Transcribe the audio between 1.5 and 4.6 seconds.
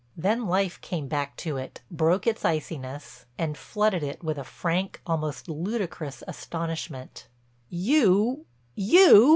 it, broke its iciness, and flooded it with a